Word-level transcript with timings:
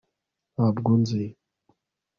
ntabwo 0.53 0.87
unzi 0.95 1.21